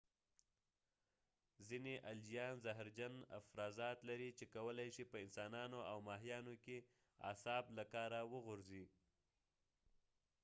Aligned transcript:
ځینې 1.67 1.93
الجیان 2.11 2.55
زهرجن 2.65 3.13
افرازات 3.39 3.97
لري 4.09 4.29
چې 4.37 4.45
کولی 4.55 4.89
شي 4.95 5.03
په 5.11 5.17
انسانانو 5.25 5.79
او 5.91 5.97
ماهیانو 6.09 6.53
کې 6.63 6.77
اعصاب 7.29 7.63
له 7.77 7.83
کاره 7.93 8.19
وغورځي 8.33 8.85